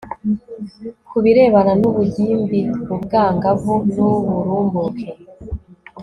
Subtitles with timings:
[1.07, 5.09] ku birebana n ubugimbiubwangavu n uburumbuke